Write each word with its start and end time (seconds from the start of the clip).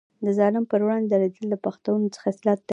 د 0.25 0.27
ظالم 0.37 0.63
پر 0.71 0.79
وړاندې 0.85 1.07
دریدل 1.11 1.45
د 1.51 1.55
پښتون 1.65 1.99
خصلت 2.21 2.59
دی. 2.67 2.69